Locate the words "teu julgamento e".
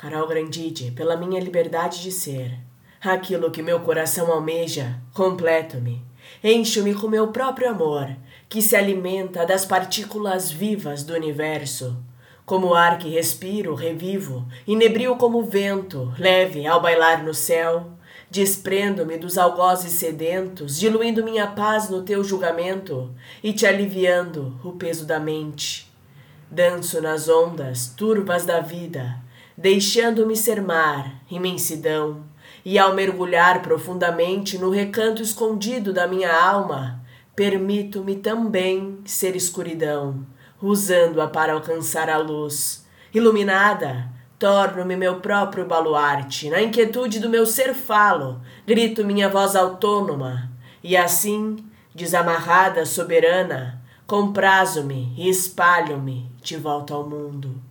22.00-23.52